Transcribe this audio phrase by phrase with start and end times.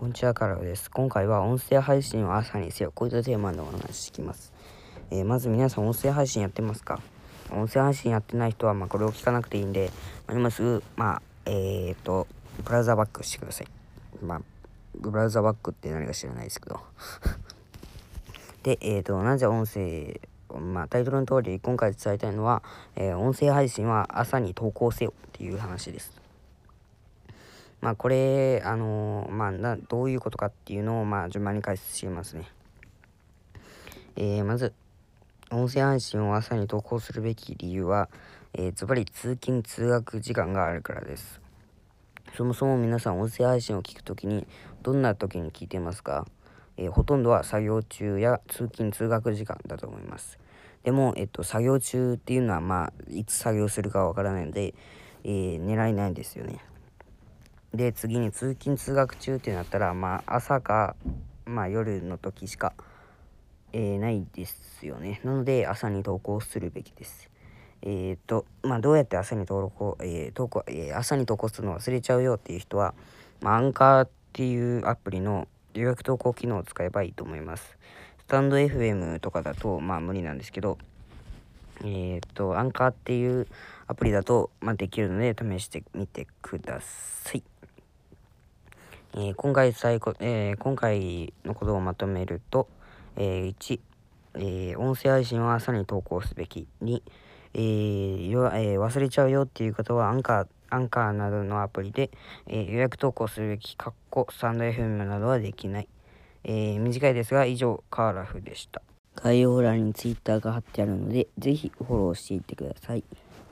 [0.00, 0.90] こんにちは、カラです。
[0.90, 2.92] 今回は音声配信を朝にせよ。
[2.94, 4.50] こういったテーマでお話ししてきます。
[5.10, 7.00] えー、まず皆さん音声配信やってますか？
[7.50, 9.90] 音声配信やってない人は、ま、これを聞かなくていいんで、
[10.26, 12.26] まあ、今すぐ、まあ、えー、っと、
[12.64, 13.66] ブラウザバックしてください。
[14.24, 14.42] まあ、
[14.94, 16.80] ブラウザバックって何か知らないですけど。
[18.64, 20.18] で、えー、っと、なぜ音声、
[20.58, 22.62] まあ、タイトルの通り、今回伝えたいのは、
[22.96, 26.29] え、音声配信は朝に投稿せよっていう話です。
[27.80, 32.48] まあこれ、あの、まあな、どういうことかっていうのを、まあ順番に解説しますね。
[34.16, 34.72] えー、まず、
[35.50, 38.08] 音声配信を朝に投稿するべき理由は、
[38.52, 41.40] えー、ズバリ通勤通学時間があるからです。
[42.36, 44.46] そもそも皆さん音声配信を聞くときに、
[44.82, 46.26] どんな時に聞いてますか？
[46.76, 50.38] えー、ほとんどは作業中や通勤通学時間だと思います。
[50.82, 54.74] でも、えっと、作業中っていうのは、まあ、いつ作業するかわからないので、
[55.24, 56.64] えー、狙いないんですよね。
[57.74, 60.96] で、次に通勤通学中ってなったら、まあ、朝か、
[61.44, 62.72] まあ、夜の時しか、
[63.72, 65.20] えー、ないですよね。
[65.24, 67.30] なので、朝に投稿するべきです。
[67.82, 72.94] えっ、と、まあ、どうやって朝に登録を、えー、投稿、えー、朝に投稿するの忘れちゃうよっていう人は、
[73.40, 77.78] まあ、アンカーっていうアプリの予約投稿機能を使えばいいと思います。
[78.18, 80.76] スタンド FM とかだと、まあ、無理なんですけど、
[81.84, 83.46] えっ、と、アンカーっていう
[83.86, 87.42] アプリだと、まあ、できるので、試してみてください。
[89.14, 92.68] えー、今回最後、えー、今回のことをまとめると、
[93.16, 93.80] えー、1、
[94.72, 96.68] え音声配信は朝に投稿すべき。
[96.82, 97.02] 2、
[97.54, 102.10] えよえ忘れちゃうよっていう方はアンカー、アンカーなどのアプリで、
[102.46, 105.88] え予約投稿するべき、かっこスタンド FM などはできない。
[106.44, 108.80] え短いですが、以上、カーラフでした。
[109.16, 113.02] 概要欄に Twitter が貼ってあるので、ぜひフォローしていってください。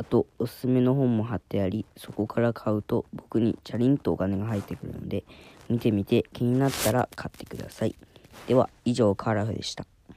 [0.00, 5.24] あと、おすすめの本も貼ってあり、そこから買うと僕にチャリンとお金が入ってくるので、
[5.68, 7.94] 見てみて気になったら買ってください。
[8.48, 9.84] では、以上、カーラフでした。